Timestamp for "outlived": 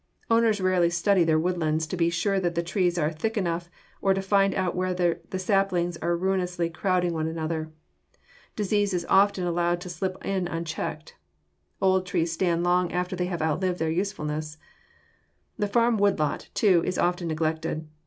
13.43-13.77